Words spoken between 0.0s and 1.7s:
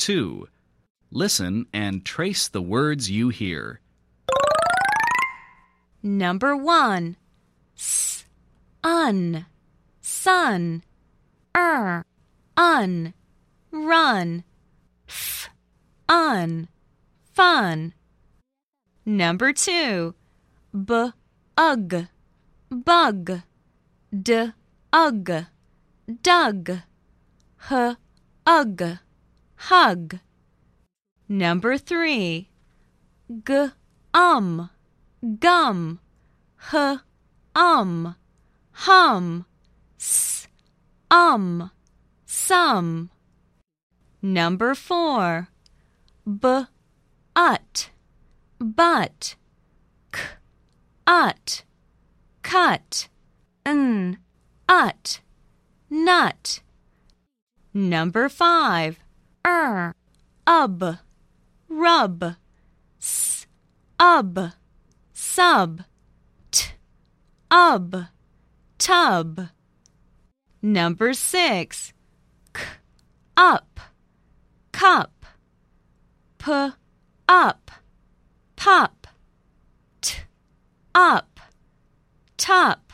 2. Listen